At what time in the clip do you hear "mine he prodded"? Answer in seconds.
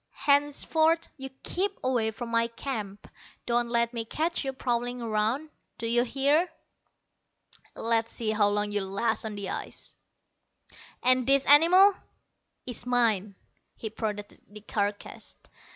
12.87-14.41